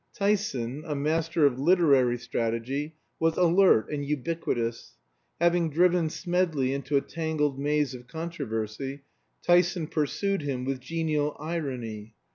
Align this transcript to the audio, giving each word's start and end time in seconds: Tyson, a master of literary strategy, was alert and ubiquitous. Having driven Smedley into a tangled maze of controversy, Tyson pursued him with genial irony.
Tyson, 0.15 0.81
a 0.87 0.95
master 0.95 1.45
of 1.45 1.59
literary 1.59 2.17
strategy, 2.17 2.95
was 3.19 3.37
alert 3.37 3.87
and 3.91 4.03
ubiquitous. 4.03 4.97
Having 5.39 5.69
driven 5.69 6.09
Smedley 6.09 6.73
into 6.73 6.97
a 6.97 7.01
tangled 7.01 7.59
maze 7.59 7.93
of 7.93 8.07
controversy, 8.07 9.01
Tyson 9.43 9.85
pursued 9.85 10.41
him 10.41 10.65
with 10.65 10.79
genial 10.79 11.35
irony. 11.39 12.15